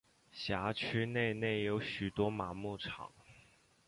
[0.31, 3.11] 辖区内内有许多马牧场。